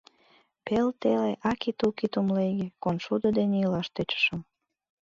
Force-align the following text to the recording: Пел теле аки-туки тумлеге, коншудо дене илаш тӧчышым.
Пел 0.65 0.87
теле 1.01 1.33
аки-туки 1.51 2.07
тумлеге, 2.13 2.67
коншудо 2.83 3.27
дене 3.37 3.55
илаш 3.65 3.87
тӧчышым. 3.95 4.41